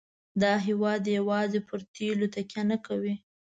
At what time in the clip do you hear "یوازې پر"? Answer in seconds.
1.17-1.79